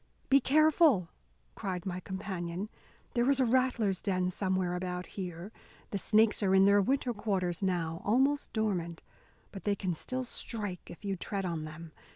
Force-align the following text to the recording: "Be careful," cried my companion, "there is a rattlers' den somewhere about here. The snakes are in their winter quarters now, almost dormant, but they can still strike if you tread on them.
"Be 0.29 0.39
careful," 0.39 1.09
cried 1.53 1.85
my 1.85 1.99
companion, 1.99 2.69
"there 3.13 3.29
is 3.29 3.39
a 3.39 3.45
rattlers' 3.45 4.01
den 4.01 4.31
somewhere 4.31 4.73
about 4.73 5.05
here. 5.05 5.51
The 5.91 5.99
snakes 5.99 6.41
are 6.41 6.55
in 6.55 6.65
their 6.65 6.81
winter 6.81 7.13
quarters 7.13 7.61
now, 7.61 8.01
almost 8.03 8.51
dormant, 8.51 9.03
but 9.51 9.63
they 9.63 9.75
can 9.75 9.93
still 9.93 10.23
strike 10.23 10.89
if 10.89 11.05
you 11.05 11.15
tread 11.15 11.45
on 11.45 11.65
them. 11.65 11.91